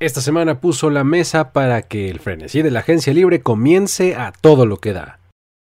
[0.00, 4.32] esta semana puso la mesa para que el frenesí de la agencia libre comience a
[4.32, 5.20] todo lo que da.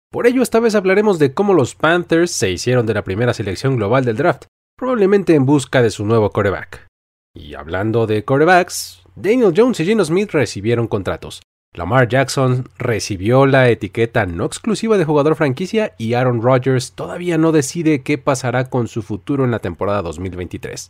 [0.10, 3.75] Por ello, esta vez hablaremos de cómo los Panthers se hicieron de la primera selección
[3.75, 4.46] global del draft,
[4.78, 6.88] probablemente en busca de su nuevo coreback.
[7.36, 11.41] Y hablando de corebacks, Daniel Jones y Gino Smith recibieron contratos.
[11.73, 17.52] Lamar Jackson recibió la etiqueta no exclusiva de jugador franquicia y Aaron Rodgers todavía no
[17.52, 20.89] decide qué pasará con su futuro en la temporada 2023.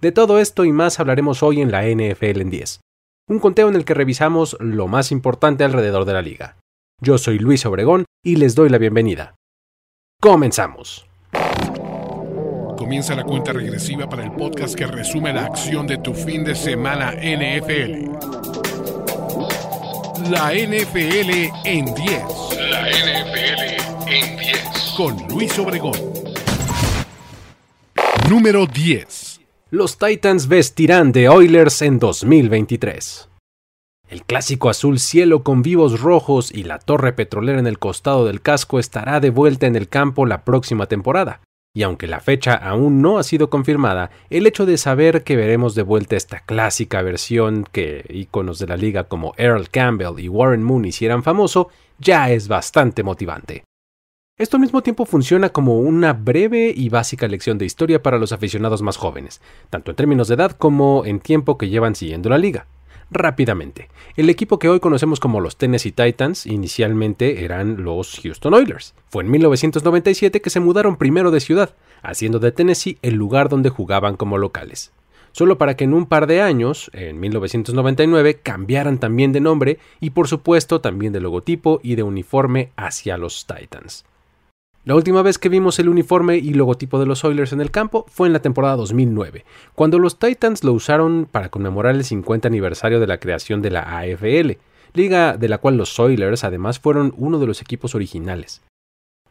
[0.00, 2.80] De todo esto y más hablaremos hoy en la NFL en 10,
[3.28, 6.56] un conteo en el que revisamos lo más importante alrededor de la liga.
[7.00, 9.36] Yo soy Luis Obregón y les doy la bienvenida.
[10.20, 11.06] Comenzamos.
[12.76, 16.54] Comienza la cuenta regresiva para el podcast que resume la acción de tu fin de
[16.54, 18.10] semana NFL.
[20.30, 21.94] La NFL en 10.
[22.70, 24.94] La NFL en 10.
[24.96, 25.98] Con Luis Obregón.
[28.28, 29.23] Número 10
[29.74, 33.28] los Titans vestirán de Oilers en 2023.
[34.08, 38.40] El clásico azul cielo con vivos rojos y la torre petrolera en el costado del
[38.40, 41.40] casco estará de vuelta en el campo la próxima temporada.
[41.74, 45.74] Y aunque la fecha aún no ha sido confirmada, el hecho de saber que veremos
[45.74, 50.62] de vuelta esta clásica versión que íconos de la liga como Earl Campbell y Warren
[50.62, 53.64] Moon hicieran famoso ya es bastante motivante.
[54.36, 58.32] Esto al mismo tiempo funciona como una breve y básica lección de historia para los
[58.32, 59.40] aficionados más jóvenes,
[59.70, 62.66] tanto en términos de edad como en tiempo que llevan siguiendo la liga.
[63.12, 68.94] Rápidamente, el equipo que hoy conocemos como los Tennessee Titans inicialmente eran los Houston Oilers.
[69.08, 73.70] Fue en 1997 que se mudaron primero de ciudad, haciendo de Tennessee el lugar donde
[73.70, 74.90] jugaban como locales.
[75.30, 80.10] Solo para que en un par de años, en 1999, cambiaran también de nombre y
[80.10, 84.04] por supuesto también de logotipo y de uniforme hacia los Titans.
[84.86, 88.04] La última vez que vimos el uniforme y logotipo de los Oilers en el campo
[88.06, 93.00] fue en la temporada 2009, cuando los Titans lo usaron para conmemorar el 50 aniversario
[93.00, 94.58] de la creación de la AFL,
[94.92, 98.60] liga de la cual los Oilers además fueron uno de los equipos originales.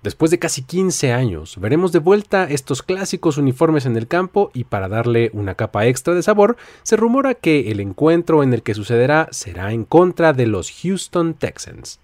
[0.01, 4.63] Después de casi 15 años, veremos de vuelta estos clásicos uniformes en el campo y
[4.63, 8.73] para darle una capa extra de sabor, se rumora que el encuentro en el que
[8.73, 11.99] sucederá será en contra de los Houston Texans.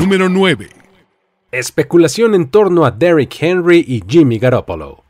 [0.00, 0.81] Número 9.
[1.52, 5.04] Especulación en torno a Derrick Henry y Jimmy Garoppolo.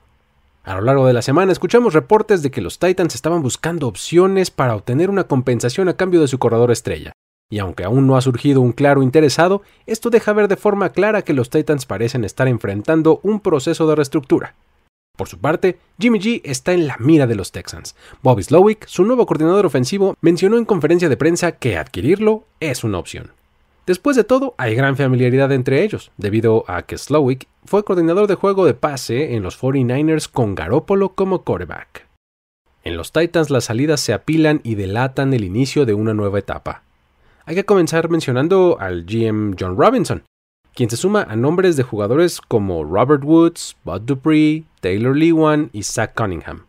[0.64, 4.50] A lo largo de la semana escuchamos reportes de que los Titans estaban buscando opciones
[4.50, 7.12] para obtener una compensación a cambio de su corredor estrella.
[7.48, 11.22] Y aunque aún no ha surgido un claro interesado, esto deja ver de forma clara
[11.22, 14.56] que los Titans parecen estar enfrentando un proceso de reestructura.
[15.16, 17.94] Por su parte, Jimmy G está en la mira de los Texans.
[18.20, 22.98] Bobby Slowick, su nuevo coordinador ofensivo, mencionó en conferencia de prensa que adquirirlo es una
[22.98, 23.30] opción.
[23.87, 28.37] Después de todo, hay gran familiaridad entre ellos, debido a que Slowick fue coordinador de
[28.37, 32.06] juego de pase en los 49ers con Garoppolo como quarterback.
[32.84, 36.82] En los Titans las salidas se apilan y delatan el inicio de una nueva etapa.
[37.44, 40.22] Hay que comenzar mencionando al GM John Robinson,
[40.75, 45.82] quien se suma a nombres de jugadores como Robert Woods, Bud Dupree, Taylor Lewan y
[45.82, 46.66] Zach Cunningham.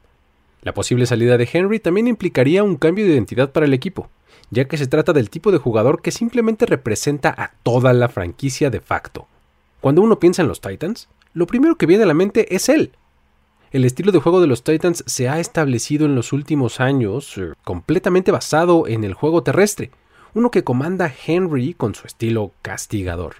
[0.62, 4.10] La posible salida de Henry también implicaría un cambio de identidad para el equipo,
[4.50, 8.70] ya que se trata del tipo de jugador que simplemente representa a toda la franquicia
[8.70, 9.28] de facto.
[9.82, 12.92] Cuando uno piensa en los Titans, lo primero que viene a la mente es él.
[13.72, 17.54] El estilo de juego de los Titans se ha establecido en los últimos años eh,
[17.64, 19.92] completamente basado en el juego terrestre,
[20.36, 23.38] uno que comanda Henry con su estilo castigador.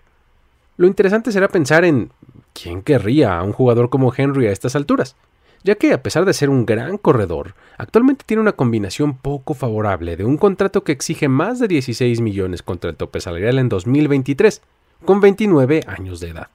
[0.76, 2.12] Lo interesante será pensar en
[2.54, 5.16] quién querría a un jugador como Henry a estas alturas
[5.64, 10.18] ya que a pesar de ser un gran corredor, actualmente tiene una combinación poco favorable
[10.18, 14.62] de un contrato que exige más de 16 millones contra el tope salarial en 2023,
[15.06, 16.48] con 29 años de edad.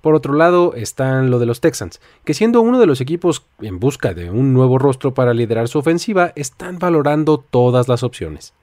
[0.00, 3.80] Por otro lado están lo de los Texans, que siendo uno de los equipos en
[3.80, 8.54] busca de un nuevo rostro para liderar su ofensiva, están valorando todas las opciones.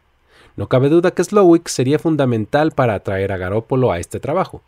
[0.56, 4.62] No cabe duda que Slowick sería fundamental para atraer a Garópolo a este trabajo,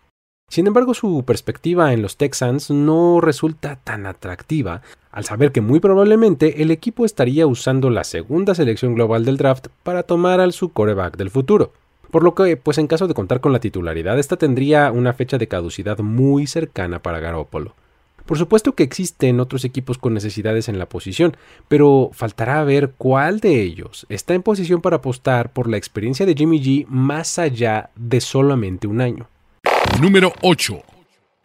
[0.56, 5.80] sin embargo, su perspectiva en los Texans no resulta tan atractiva al saber que muy
[5.80, 10.70] probablemente el equipo estaría usando la segunda selección global del draft para tomar al su
[10.72, 11.74] coreback del futuro.
[12.10, 15.38] Por lo que, pues en caso de contar con la titularidad, esta tendría una fecha
[15.38, 17.76] de caducidad muy cercana para Garoppolo.
[18.26, 21.36] Por supuesto que existen otros equipos con necesidades en la posición,
[21.68, 26.34] pero faltará ver cuál de ellos está en posición para apostar por la experiencia de
[26.34, 29.28] Jimmy G más allá de solamente un año.
[30.02, 30.84] Número 8.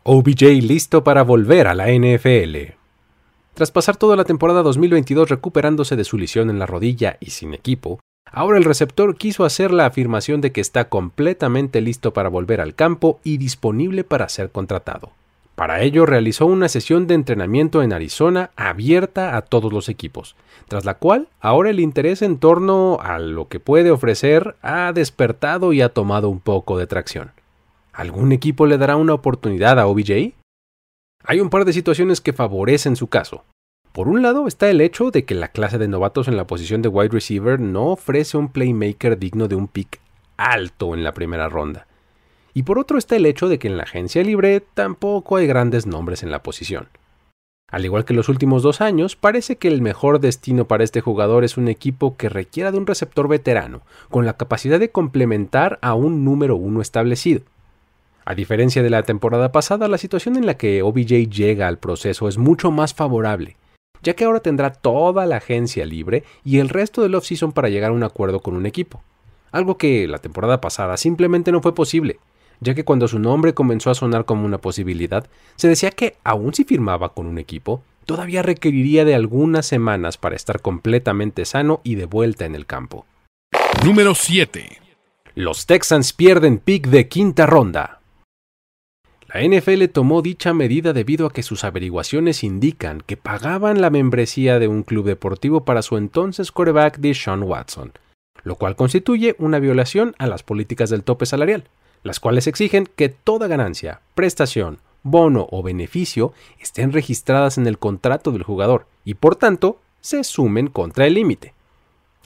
[0.02, 2.74] OBJ listo para volver a la NFL.
[3.54, 7.54] Tras pasar toda la temporada 2022 recuperándose de su lesión en la rodilla y sin
[7.54, 8.00] equipo,
[8.30, 12.74] ahora el receptor quiso hacer la afirmación de que está completamente listo para volver al
[12.74, 15.12] campo y disponible para ser contratado.
[15.54, 20.34] Para ello realizó una sesión de entrenamiento en Arizona abierta a todos los equipos,
[20.68, 25.72] tras la cual ahora el interés en torno a lo que puede ofrecer ha despertado
[25.72, 27.32] y ha tomado un poco de tracción.
[27.92, 30.34] ¿Algún equipo le dará una oportunidad a OBJ?
[31.24, 33.44] Hay un par de situaciones que favorecen su caso.
[33.92, 36.80] Por un lado está el hecho de que la clase de novatos en la posición
[36.80, 40.00] de wide receiver no ofrece un playmaker digno de un pick
[40.36, 41.86] alto en la primera ronda.
[42.54, 45.86] Y por otro está el hecho de que en la agencia libre tampoco hay grandes
[45.86, 46.88] nombres en la posición.
[47.70, 51.44] Al igual que los últimos dos años, parece que el mejor destino para este jugador
[51.44, 55.94] es un equipo que requiera de un receptor veterano, con la capacidad de complementar a
[55.94, 57.42] un número uno establecido.
[58.30, 62.28] A diferencia de la temporada pasada, la situación en la que OBJ llega al proceso
[62.28, 63.56] es mucho más favorable,
[64.04, 67.90] ya que ahora tendrá toda la agencia libre y el resto del offseason para llegar
[67.90, 69.02] a un acuerdo con un equipo,
[69.50, 72.20] algo que la temporada pasada simplemente no fue posible,
[72.60, 76.54] ya que cuando su nombre comenzó a sonar como una posibilidad, se decía que aun
[76.54, 81.96] si firmaba con un equipo, todavía requeriría de algunas semanas para estar completamente sano y
[81.96, 83.06] de vuelta en el campo.
[83.84, 84.78] Número 7.
[85.34, 87.99] Los Texans pierden pick de quinta ronda.
[89.32, 94.58] La NFL tomó dicha medida debido a que sus averiguaciones indican que pagaban la membresía
[94.58, 97.92] de un club deportivo para su entonces quarterback Deshaun Watson,
[98.42, 101.68] lo cual constituye una violación a las políticas del tope salarial,
[102.02, 108.32] las cuales exigen que toda ganancia, prestación, bono o beneficio estén registradas en el contrato
[108.32, 111.54] del jugador y por tanto se sumen contra el límite.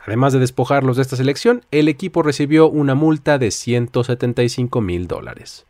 [0.06, 5.67] Además de despojarlos de esta selección, el equipo recibió una multa de 175 mil dólares.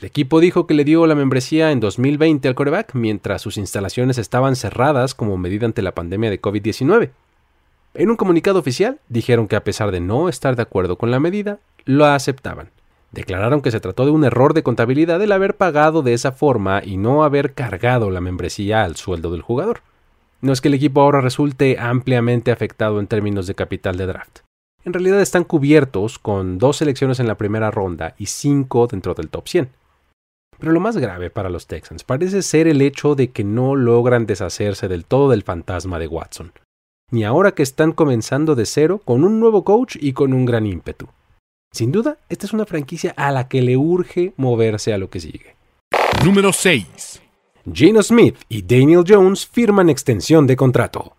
[0.00, 4.16] El equipo dijo que le dio la membresía en 2020 al coreback mientras sus instalaciones
[4.16, 7.10] estaban cerradas como medida ante la pandemia de COVID-19.
[7.94, 11.18] En un comunicado oficial dijeron que a pesar de no estar de acuerdo con la
[11.18, 12.70] medida, lo aceptaban.
[13.10, 16.80] Declararon que se trató de un error de contabilidad el haber pagado de esa forma
[16.84, 19.80] y no haber cargado la membresía al sueldo del jugador.
[20.40, 24.38] No es que el equipo ahora resulte ampliamente afectado en términos de capital de draft.
[24.84, 29.28] En realidad están cubiertos con dos selecciones en la primera ronda y cinco dentro del
[29.28, 29.77] top 100.
[30.58, 34.26] Pero lo más grave para los Texans parece ser el hecho de que no logran
[34.26, 36.52] deshacerse del todo del fantasma de Watson,
[37.10, 40.66] ni ahora que están comenzando de cero con un nuevo coach y con un gran
[40.66, 41.06] ímpetu.
[41.72, 45.20] Sin duda, esta es una franquicia a la que le urge moverse a lo que
[45.20, 45.54] sigue.
[46.24, 47.22] Número 6.
[47.72, 51.14] Gino Smith y Daniel Jones firman extensión de contrato.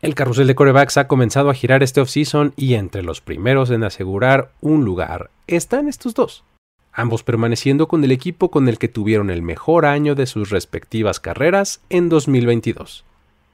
[0.00, 3.82] El carrusel de corebacks ha comenzado a girar este offseason y entre los primeros en
[3.82, 6.44] asegurar un lugar están estos dos
[6.98, 11.20] ambos permaneciendo con el equipo con el que tuvieron el mejor año de sus respectivas
[11.20, 13.04] carreras en 2022.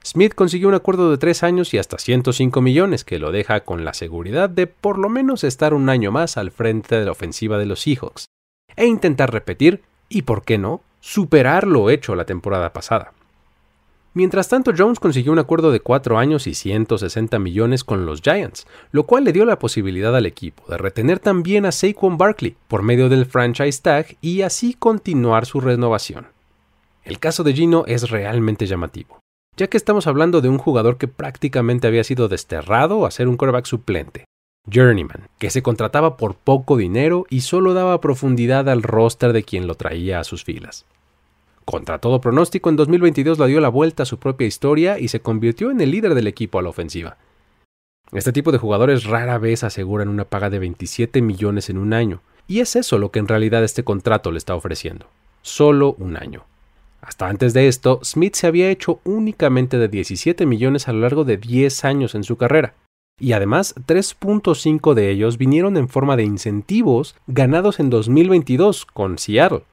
[0.03, 3.85] Smith consiguió un acuerdo de tres años y hasta 105 millones que lo deja con
[3.85, 7.59] la seguridad de por lo menos estar un año más al frente de la ofensiva
[7.59, 8.25] de los Seahawks
[8.75, 13.13] e intentar repetir, y por qué no, superar lo hecho la temporada pasada.
[14.15, 18.65] Mientras tanto, Jones consiguió un acuerdo de 4 años y 160 millones con los Giants,
[18.91, 22.81] lo cual le dio la posibilidad al equipo de retener también a Saquon Barkley por
[22.81, 26.27] medio del franchise tag y así continuar su renovación.
[27.03, 29.19] El caso de Gino es realmente llamativo,
[29.57, 33.35] ya que estamos hablando de un jugador que prácticamente había sido desterrado a ser un
[33.35, 34.23] quarterback suplente,
[34.71, 39.67] Journeyman, que se contrataba por poco dinero y solo daba profundidad al roster de quien
[39.67, 40.85] lo traía a sus filas.
[41.65, 45.19] Contra todo pronóstico, en 2022 la dio la vuelta a su propia historia y se
[45.19, 47.17] convirtió en el líder del equipo a la ofensiva.
[48.11, 52.21] Este tipo de jugadores rara vez aseguran una paga de 27 millones en un año,
[52.47, 55.07] y es eso lo que en realidad este contrato le está ofreciendo.
[55.41, 56.43] Solo un año.
[57.01, 61.23] Hasta antes de esto, Smith se había hecho únicamente de 17 millones a lo largo
[61.23, 62.75] de 10 años en su carrera,
[63.19, 69.63] y además 3.5 de ellos vinieron en forma de incentivos ganados en 2022 con Seattle.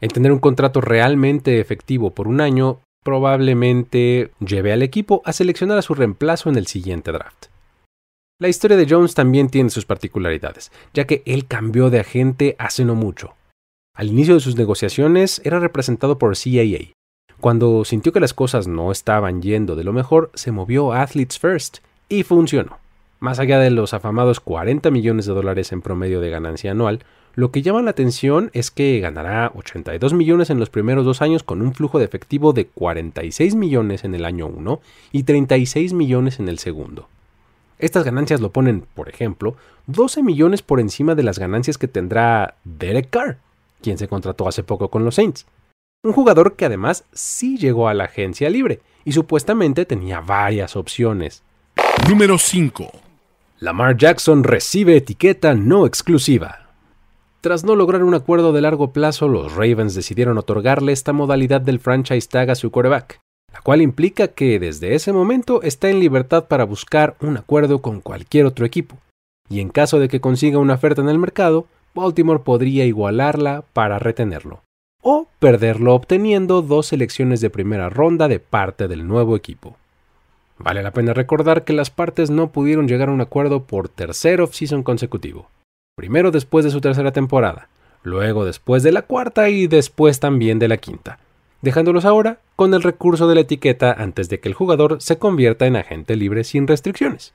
[0.00, 5.78] En tener un contrato realmente efectivo por un año probablemente lleve al equipo a seleccionar
[5.78, 7.46] a su reemplazo en el siguiente draft.
[8.38, 12.84] La historia de Jones también tiene sus particularidades, ya que él cambió de agente hace
[12.84, 13.34] no mucho.
[13.94, 16.92] Al inicio de sus negociaciones era representado por CAA.
[17.40, 21.38] Cuando sintió que las cosas no estaban yendo de lo mejor, se movió a Athletes
[21.38, 22.78] First y funcionó.
[23.20, 27.04] Más allá de los afamados 40 millones de dólares en promedio de ganancia anual,
[27.36, 31.42] lo que llama la atención es que ganará 82 millones en los primeros dos años
[31.42, 34.80] con un flujo de efectivo de 46 millones en el año 1
[35.12, 37.10] y 36 millones en el segundo.
[37.78, 39.54] Estas ganancias lo ponen, por ejemplo,
[39.86, 43.36] 12 millones por encima de las ganancias que tendrá Derek Carr,
[43.82, 45.44] quien se contrató hace poco con los Saints.
[46.04, 51.42] Un jugador que además sí llegó a la agencia libre y supuestamente tenía varias opciones.
[52.08, 52.90] Número 5.
[53.60, 56.65] Lamar Jackson recibe etiqueta no exclusiva.
[57.46, 61.78] Tras no lograr un acuerdo de largo plazo, los Ravens decidieron otorgarle esta modalidad del
[61.78, 63.20] franchise tag a su quarterback,
[63.52, 68.00] la cual implica que desde ese momento está en libertad para buscar un acuerdo con
[68.00, 68.96] cualquier otro equipo,
[69.48, 74.00] y en caso de que consiga una oferta en el mercado, Baltimore podría igualarla para
[74.00, 74.62] retenerlo,
[75.00, 79.76] o perderlo obteniendo dos selecciones de primera ronda de parte del nuevo equipo.
[80.58, 84.40] Vale la pena recordar que las partes no pudieron llegar a un acuerdo por tercer
[84.40, 85.48] off-season consecutivo.
[85.96, 87.70] Primero después de su tercera temporada,
[88.02, 91.18] luego después de la cuarta y después también de la quinta,
[91.62, 95.64] dejándolos ahora con el recurso de la etiqueta antes de que el jugador se convierta
[95.64, 97.32] en agente libre sin restricciones.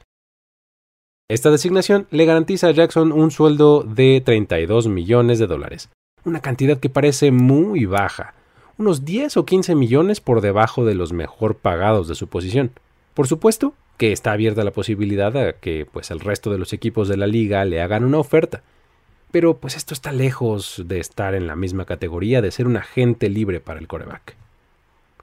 [1.27, 5.89] Esta designación le garantiza a Jackson un sueldo de 32 millones de dólares,
[6.23, 8.35] una cantidad que parece muy baja,
[8.77, 12.69] unos 10 o 15 millones por debajo de los mejor pagados de su posición.
[13.15, 17.07] Por supuesto que está abierta la posibilidad a que pues el resto de los equipos
[17.07, 18.63] de la liga le hagan una oferta.
[19.29, 23.29] Pero pues esto está lejos de estar en la misma categoría de ser un agente
[23.29, 24.35] libre para el coreback.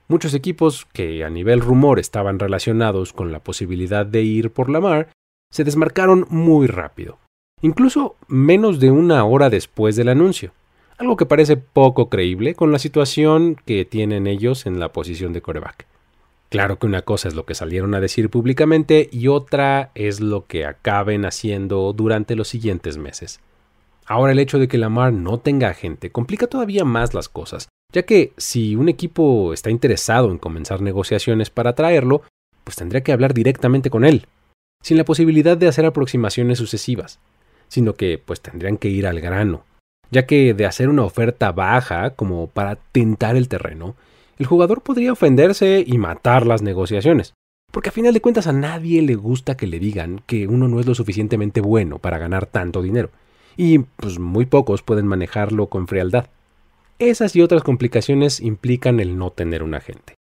[0.06, 5.08] Muchos equipos que a nivel rumor estaban relacionados con la posibilidad de ir por Lamar
[5.50, 7.18] se desmarcaron muy rápido,
[7.60, 10.52] incluso menos de una hora después del anuncio,
[10.98, 15.42] algo que parece poco creíble con la situación que tienen ellos en la posición de
[15.42, 15.97] coreback.
[16.48, 20.46] Claro que una cosa es lo que salieron a decir públicamente y otra es lo
[20.46, 23.40] que acaben haciendo durante los siguientes meses.
[24.06, 28.04] Ahora el hecho de que Lamar no tenga agente complica todavía más las cosas, ya
[28.04, 32.22] que si un equipo está interesado en comenzar negociaciones para traerlo,
[32.64, 34.26] pues tendría que hablar directamente con él,
[34.82, 37.18] sin la posibilidad de hacer aproximaciones sucesivas,
[37.68, 39.64] sino que pues tendrían que ir al grano,
[40.10, 43.94] ya que de hacer una oferta baja como para tentar el terreno,
[44.38, 47.34] el jugador podría ofenderse y matar las negociaciones,
[47.72, 50.80] porque a final de cuentas a nadie le gusta que le digan que uno no
[50.80, 53.10] es lo suficientemente bueno para ganar tanto dinero,
[53.56, 56.28] y pues muy pocos pueden manejarlo con frialdad.
[56.98, 60.14] Esas y otras complicaciones implican el no tener un agente.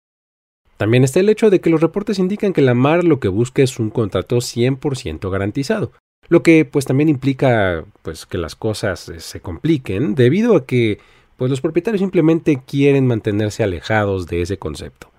[0.78, 3.80] También está el hecho de que los reportes indican que Lamar lo que busca es
[3.80, 5.92] un contrato 100% garantizado,
[6.28, 11.00] lo que pues también implica pues que las cosas eh, se compliquen debido a que
[11.38, 15.12] pues los propietarios simplemente quieren mantenerse alejados de ese concepto.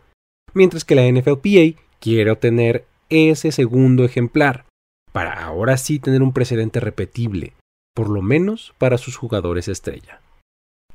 [0.54, 4.64] Mientras que la NFLPA quiere obtener ese segundo ejemplar
[5.12, 7.52] para ahora sí tener un precedente repetible,
[7.94, 10.20] por lo menos para sus jugadores estrella.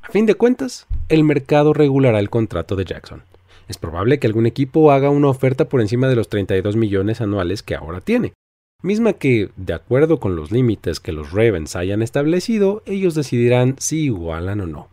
[0.02, 3.24] A fin de cuentas, el mercado regulará el contrato de Jackson
[3.72, 7.64] es probable que algún equipo haga una oferta por encima de los 32 millones anuales
[7.64, 8.34] que ahora tiene,
[8.84, 14.04] misma que, de acuerdo con los límites que los Ravens hayan establecido, ellos decidirán si
[14.04, 14.90] igualan o no.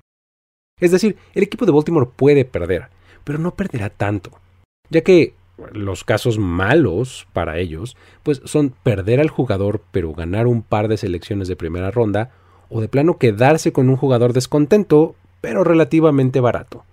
[0.81, 2.89] Es decir, el equipo de Baltimore puede perder,
[3.25, 4.31] pero no perderá tanto,
[4.91, 5.35] ya que
[5.73, 10.97] los casos malos para ellos, pues son perder al jugador pero ganar un par de
[10.97, 12.31] selecciones de primera ronda,
[12.71, 16.85] o de plano quedarse con un jugador descontento pero relativamente barato.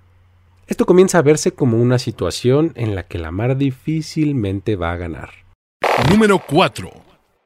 [0.68, 4.98] Esto comienza a verse como una situación en la que la mar difícilmente va a
[4.98, 5.30] ganar.
[6.10, 6.90] Número 4.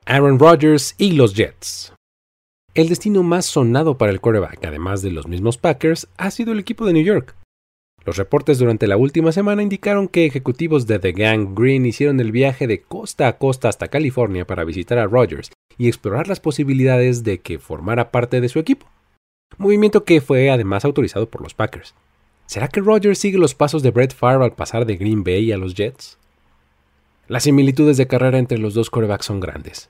[0.05, 1.93] Aaron Rodgers y los Jets.
[2.79, 6.59] El destino más sonado para el quarterback, además de los mismos Packers, ha sido el
[6.59, 7.35] equipo de New York.
[8.05, 12.31] Los reportes durante la última semana indicaron que ejecutivos de The Gang Green hicieron el
[12.31, 17.25] viaje de costa a costa hasta California para visitar a Rodgers y explorar las posibilidades
[17.25, 18.87] de que formara parte de su equipo.
[19.57, 21.93] Movimiento que fue además autorizado por los Packers.
[22.45, 25.57] ¿Será que Rogers sigue los pasos de Brett Favre al pasar de Green Bay a
[25.57, 26.17] los Jets?
[27.27, 29.89] Las similitudes de carrera entre los dos corebacks son grandes.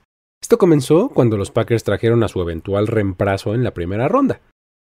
[0.50, 4.40] Esto comenzó cuando los Packers trajeron a su eventual reemplazo en la primera ronda.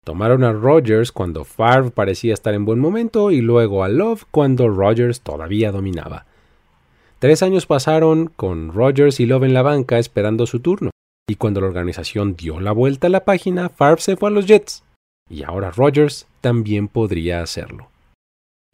[0.04, 4.70] Tomaron a Rogers cuando Favre parecía estar en buen momento y luego a Love cuando
[4.70, 6.26] Rogers todavía dominaba.
[7.20, 10.90] Tres años pasaron con Rogers y Love en la banca esperando su turno,
[11.30, 14.48] y cuando la organización dio la vuelta a la página, Favre se fue a los
[14.48, 14.84] Jets
[15.30, 17.90] y ahora Rogers también podría hacerlo.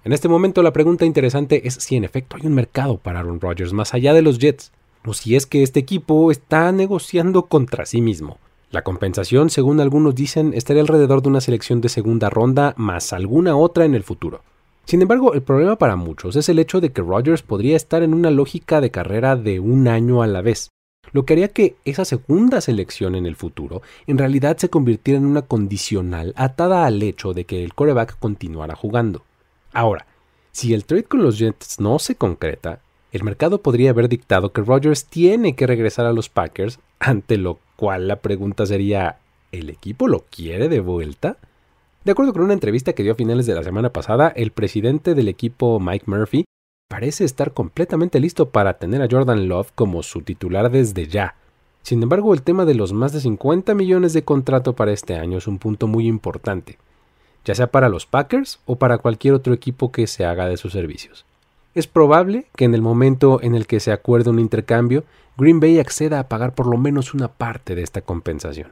[0.06, 3.42] En este momento la pregunta interesante es si en efecto hay un mercado para Aaron
[3.42, 4.72] Rodgers más allá de los Jets,
[5.08, 8.38] o si es que este equipo está negociando contra sí mismo.
[8.70, 13.56] La compensación, según algunos dicen, estaría alrededor de una selección de segunda ronda más alguna
[13.56, 14.42] otra en el futuro.
[14.84, 18.14] Sin embargo, el problema para muchos es el hecho de que Rodgers podría estar en
[18.14, 20.70] una lógica de carrera de un año a la vez,
[21.14, 25.26] lo que haría que esa segunda selección en el futuro en realidad se convirtiera en
[25.26, 29.24] una condicional atada al hecho de que el coreback continuara jugando.
[29.74, 30.06] Ahora,
[30.52, 32.82] si el trade con los Jets no se concreta,
[33.18, 37.60] el mercado podría haber dictado que Rodgers tiene que regresar a los Packers, ante lo
[37.76, 39.18] cual la pregunta sería,
[39.52, 41.38] ¿el equipo lo quiere de vuelta?
[42.06, 45.16] De acuerdo con una entrevista que dio a finales de la semana pasada, el presidente
[45.16, 46.46] del equipo Mike Murphy
[46.88, 51.36] parece estar completamente listo para tener a Jordan Love como su titular desde ya.
[51.82, 55.40] Sin embargo, el tema de los más de 50 millones de contrato para este año
[55.40, 56.78] es un punto muy importante,
[57.46, 60.74] ya sea para los Packers o para cualquier otro equipo que se haga de sus
[60.74, 61.27] servicios.
[61.78, 65.04] Es probable que en el momento en el que se acuerde un intercambio,
[65.38, 68.72] Green Bay acceda a pagar por lo menos una parte de esta compensación.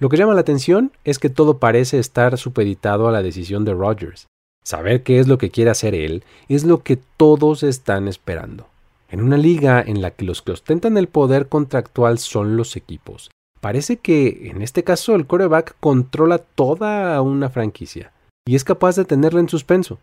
[0.00, 3.74] Lo que llama la atención es que todo parece estar supeditado a la decisión de
[3.74, 4.26] Rodgers.
[4.64, 8.66] Saber qué es lo que quiere hacer él es lo que todos están esperando.
[9.08, 13.30] En una liga en la que los que ostentan el poder contractual son los equipos,
[13.60, 18.10] parece que en este caso el coreback controla toda una franquicia
[18.44, 20.00] y es capaz de tenerla en suspenso.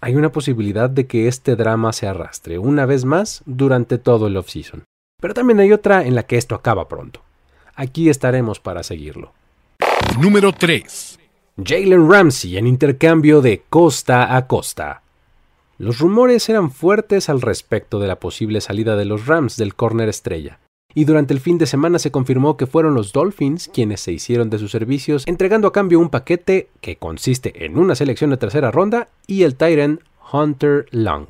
[0.00, 4.36] Hay una posibilidad de que este drama se arrastre una vez más durante todo el
[4.36, 4.84] offseason.
[5.20, 7.20] Pero también hay otra en la que esto acaba pronto.
[7.74, 9.32] Aquí estaremos para seguirlo.
[10.20, 11.18] Número 3.
[11.64, 15.02] Jalen Ramsey en intercambio de costa a costa.
[15.78, 20.08] Los rumores eran fuertes al respecto de la posible salida de los Rams del corner
[20.08, 20.58] estrella,
[20.94, 24.50] y durante el fin de semana se confirmó que fueron los Dolphins quienes se hicieron
[24.50, 28.70] de sus servicios, entregando a cambio un paquete que consiste en una selección de tercera
[28.70, 30.00] ronda y el Tyrant
[30.32, 31.26] Hunter Long.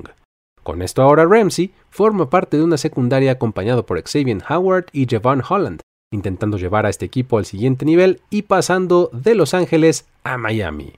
[0.63, 5.43] Con esto ahora Ramsey forma parte de una secundaria acompañado por Xavier Howard y Javon
[5.47, 5.81] Holland,
[6.11, 10.93] intentando llevar a este equipo al siguiente nivel y pasando de Los Ángeles a Miami.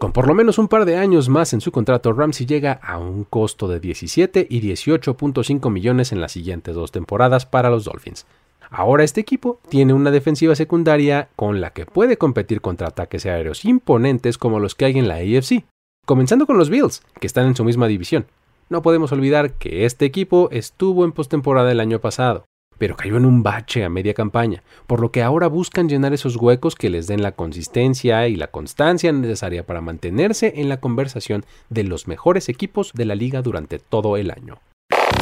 [0.00, 2.96] Con por lo menos un par de años más en su contrato, Ramsey llega a
[2.96, 8.24] un costo de 17 y 18.5 millones en las siguientes dos temporadas para los Dolphins.
[8.70, 13.66] Ahora este equipo tiene una defensiva secundaria con la que puede competir contra ataques aéreos
[13.66, 15.66] imponentes como los que hay en la AFC,
[16.06, 18.24] comenzando con los Bills, que están en su misma división.
[18.70, 22.46] No podemos olvidar que este equipo estuvo en postemporada el año pasado,
[22.80, 26.36] pero cayó en un bache a media campaña, por lo que ahora buscan llenar esos
[26.36, 31.44] huecos que les den la consistencia y la constancia necesaria para mantenerse en la conversación
[31.68, 34.60] de los mejores equipos de la liga durante todo el año.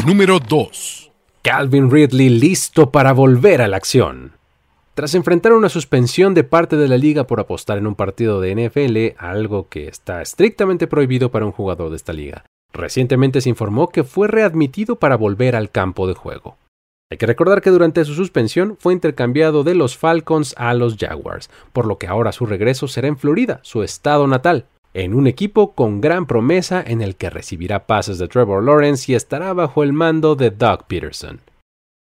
[0.07, 1.11] Número 2.
[1.43, 4.35] Calvin Ridley listo para volver a la acción.
[4.95, 8.55] Tras enfrentar una suspensión de parte de la liga por apostar en un partido de
[8.55, 13.89] NFL, algo que está estrictamente prohibido para un jugador de esta liga, recientemente se informó
[13.89, 16.57] que fue readmitido para volver al campo de juego.
[17.11, 21.49] Hay que recordar que durante su suspensión fue intercambiado de los Falcons a los Jaguars,
[21.73, 25.73] por lo que ahora su regreso será en Florida, su estado natal, en un equipo
[25.73, 29.95] con gran promesa en el que recibirá pases de Trevor Lawrence y estará bajo el
[29.95, 31.41] mando de Doug Peterson.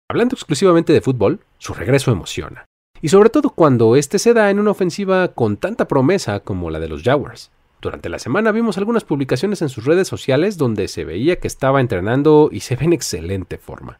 [0.09, 2.64] Hablando exclusivamente de fútbol, su regreso emociona,
[3.02, 6.78] y sobre todo cuando este se da en una ofensiva con tanta promesa como la
[6.78, 7.50] de los Jaguars.
[7.80, 11.80] Durante la semana vimos algunas publicaciones en sus redes sociales donde se veía que estaba
[11.80, 13.98] entrenando y se ve en excelente forma.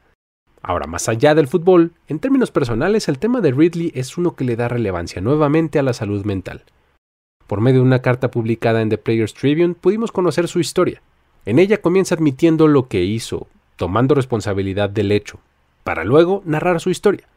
[0.67, 4.45] Ahora, más allá del fútbol, en términos personales, el tema de Ridley es uno que
[4.45, 6.63] le da relevancia nuevamente a la salud mental.
[7.47, 11.03] Por medio de una carta publicada en The Players Tribune pudimos conocer su historia.
[11.45, 13.47] En ella comienza admitiendo lo que hizo,
[13.77, 15.39] tomando responsabilidad del hecho,
[15.83, 17.29] para luego narrar su historia.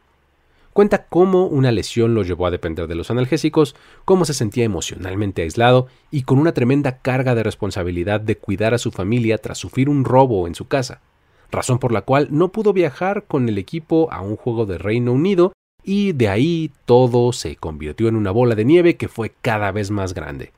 [0.72, 5.42] Cuenta cómo una lesión lo llevó a depender de los analgésicos, cómo se sentía emocionalmente
[5.42, 9.90] aislado y con una tremenda carga de responsabilidad de cuidar a su familia tras sufrir
[9.90, 11.02] un robo en su casa
[11.50, 15.12] razón por la cual no pudo viajar con el equipo a un juego de Reino
[15.12, 19.72] Unido y de ahí todo se convirtió en una bola de nieve que fue cada
[19.72, 20.52] vez más grande.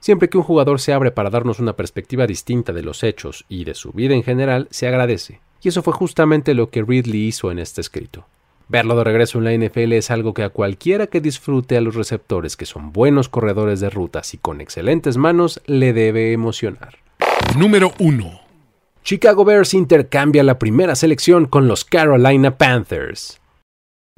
[0.00, 3.64] Siempre que un jugador se abre para darnos una perspectiva distinta de los hechos y
[3.64, 5.40] de su vida en general, se agradece.
[5.62, 8.26] Y eso fue justamente lo que Ridley hizo en este escrito.
[8.68, 11.94] Verlo de regreso en la NFL es algo que a cualquiera que disfrute a los
[11.94, 16.98] receptores que son buenos corredores de rutas y con excelentes manos le debe emocionar.
[17.56, 18.45] Número 1.
[19.06, 23.40] Chicago Bears intercambia la primera selección con los Carolina Panthers.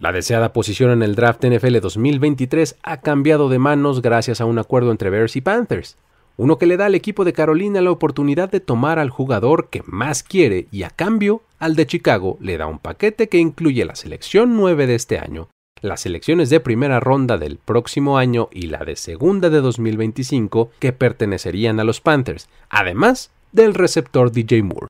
[0.00, 4.58] La deseada posición en el draft NFL 2023 ha cambiado de manos gracias a un
[4.58, 5.98] acuerdo entre Bears y Panthers,
[6.38, 9.82] uno que le da al equipo de Carolina la oportunidad de tomar al jugador que
[9.84, 13.94] más quiere y a cambio al de Chicago le da un paquete que incluye la
[13.94, 15.50] selección 9 de este año,
[15.82, 20.94] las selecciones de primera ronda del próximo año y la de segunda de 2025 que
[20.94, 24.88] pertenecerían a los Panthers, además del receptor DJ Moore.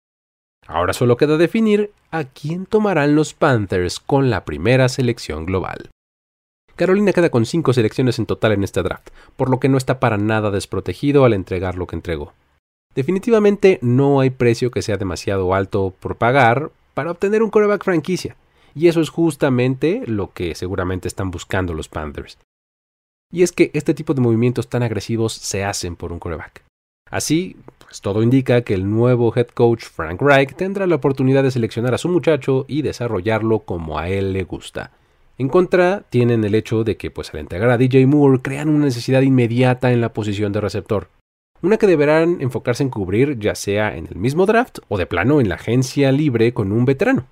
[0.67, 5.91] Ahora solo queda definir a quién tomarán los Panthers con la primera selección global.
[6.77, 9.99] Carolina queda con cinco selecciones en total en este draft, por lo que no está
[9.99, 12.35] para nada desprotegido al entregar lo que entregó.
[12.95, 18.37] Definitivamente no hay precio que sea demasiado alto por pagar para obtener un coreback franquicia,
[18.75, 22.39] y eso es justamente lo que seguramente están buscando los Panthers.
[23.33, 26.63] Y es que este tipo de movimientos tan agresivos se hacen por un coreback.
[27.11, 27.57] Así,
[28.03, 31.99] todo indica que el nuevo head coach Frank Reich tendrá la oportunidad de seleccionar a
[31.99, 34.93] su muchacho y desarrollarlo como a él le gusta.
[35.39, 38.85] En contra, tienen el hecho de que pues al entregar a DJ Moore crean una
[38.85, 41.09] necesidad inmediata en la posición de receptor,
[41.63, 45.41] una que deberán enfocarse en cubrir ya sea en el mismo draft o de plano
[45.41, 47.27] en la agencia libre con un veterano.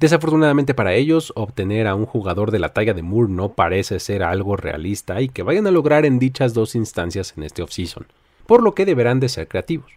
[0.00, 4.22] Desafortunadamente para ellos, obtener a un jugador de la talla de Moore no parece ser
[4.22, 8.06] algo realista y que vayan a lograr en dichas dos instancias en este offseason
[8.48, 9.92] por lo que deberán de ser creativos.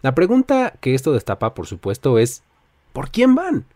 [0.00, 2.42] La pregunta que esto destapa, por supuesto, es
[2.94, 3.66] ¿por quién van?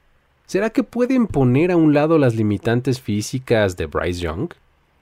[0.47, 4.55] ¿Será que pueden poner a un lado las limitantes físicas de Bryce Young?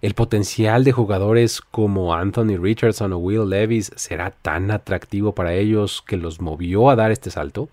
[0.03, 6.03] ¿El potencial de jugadores como Anthony Richardson o Will Levis será tan atractivo para ellos
[6.05, 7.69] que los movió a dar este salto?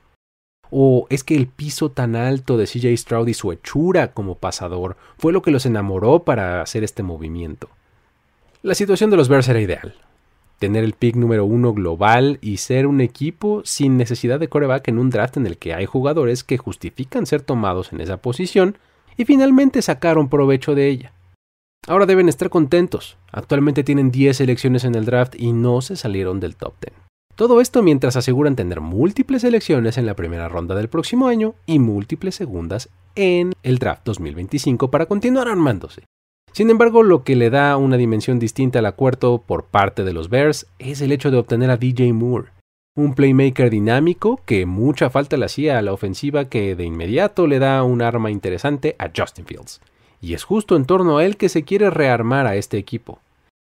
[0.70, 4.98] ¿O es que el piso tan alto de CJ Stroud y su hechura como pasador
[5.18, 7.70] fue lo que los enamoró para hacer este movimiento?
[8.62, 9.96] La situación de los Bears era ideal.
[10.62, 15.00] Tener el pick número uno global y ser un equipo sin necesidad de coreback en
[15.00, 18.78] un draft en el que hay jugadores que justifican ser tomados en esa posición
[19.18, 21.14] y finalmente sacaron provecho de ella.
[21.88, 23.18] Ahora deben estar contentos.
[23.32, 26.94] Actualmente tienen 10 selecciones en el draft y no se salieron del top 10.
[27.36, 31.80] Todo esto mientras aseguran tener múltiples elecciones en la primera ronda del próximo año y
[31.80, 36.04] múltiples segundas en el draft 2025 para continuar armándose.
[36.54, 40.30] Sin embargo, lo que le da una dimensión distinta al acuerdo por parte de los
[40.30, 42.50] Bears es el hecho de obtener a DJ Moore,
[42.94, 47.60] un playmaker dinámico que mucha falta le hacía a la ofensiva que de inmediato le
[47.60, 49.80] da un arma interesante a Justin Fields.
[50.20, 53.20] Y es justo en torno a él que se quiere rearmar a este equipo.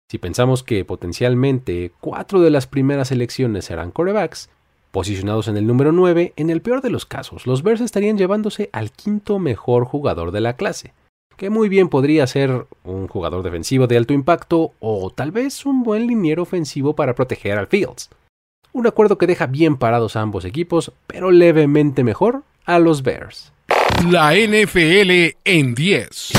[0.10, 4.50] Si pensamos que potencialmente cuatro de las primeras elecciones serán corebacks,
[4.90, 8.72] posicionados en el número 9, en el peor de los casos, los Bears estarían llevándose
[8.74, 10.94] al quinto mejor jugador de la clase,
[11.40, 15.84] que muy bien podría ser un jugador defensivo de alto impacto o tal vez un
[15.84, 18.10] buen liniero ofensivo para proteger al Fields.
[18.74, 23.54] Un acuerdo que deja bien parados a ambos equipos, pero levemente mejor a los Bears.
[24.12, 26.34] La NFL en 10.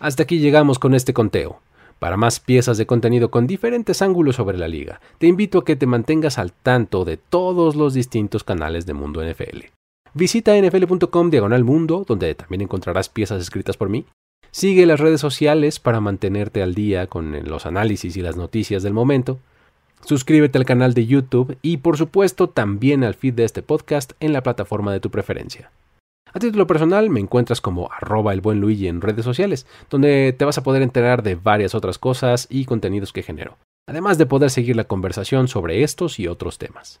[0.00, 1.60] Hasta aquí llegamos con este conteo.
[2.00, 5.76] Para más piezas de contenido con diferentes ángulos sobre la liga, te invito a que
[5.76, 9.66] te mantengas al tanto de todos los distintos canales de Mundo NFL.
[10.16, 14.06] Visita nfl.com diagonal mundo, donde también encontrarás piezas escritas por mí.
[14.52, 18.92] Sigue las redes sociales para mantenerte al día con los análisis y las noticias del
[18.92, 19.40] momento.
[20.04, 24.32] Suscríbete al canal de YouTube y por supuesto también al feed de este podcast en
[24.32, 25.72] la plataforma de tu preferencia.
[26.32, 30.58] A título personal me encuentras como arroba el buen en redes sociales, donde te vas
[30.58, 33.56] a poder enterar de varias otras cosas y contenidos que genero,
[33.88, 37.00] además de poder seguir la conversación sobre estos y otros temas.